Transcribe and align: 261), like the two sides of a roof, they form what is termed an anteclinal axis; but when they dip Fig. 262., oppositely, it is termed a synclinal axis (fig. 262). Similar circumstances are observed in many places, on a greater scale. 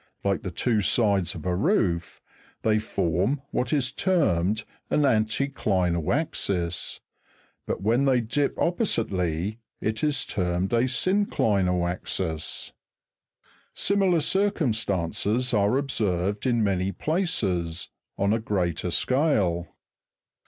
261), 0.23 0.33
like 0.33 0.41
the 0.41 0.49
two 0.59 0.81
sides 0.81 1.35
of 1.35 1.45
a 1.45 1.55
roof, 1.55 2.19
they 2.63 2.79
form 2.79 3.39
what 3.51 3.71
is 3.71 3.91
termed 3.91 4.63
an 4.89 5.01
anteclinal 5.03 6.11
axis; 6.11 7.01
but 7.67 7.83
when 7.83 8.05
they 8.05 8.19
dip 8.19 8.55
Fig. 8.55 8.55
262., 8.55 8.67
oppositely, 8.67 9.59
it 9.79 10.03
is 10.03 10.25
termed 10.25 10.73
a 10.73 10.85
synclinal 10.85 11.87
axis 11.87 12.73
(fig. 13.77 13.95
262). 13.95 13.95
Similar 13.95 14.21
circumstances 14.21 15.53
are 15.53 15.77
observed 15.77 16.47
in 16.47 16.63
many 16.63 16.91
places, 16.91 17.89
on 18.17 18.33
a 18.33 18.39
greater 18.39 18.89
scale. 18.89 19.67